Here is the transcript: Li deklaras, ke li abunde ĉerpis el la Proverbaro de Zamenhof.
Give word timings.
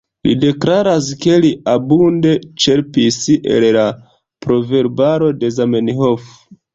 Li 0.27 0.31
deklaras, 0.43 1.09
ke 1.25 1.33
li 1.43 1.49
abunde 1.73 2.31
ĉerpis 2.65 3.19
el 3.35 3.65
la 3.75 3.83
Proverbaro 4.47 5.29
de 5.43 5.53
Zamenhof. 5.59 6.33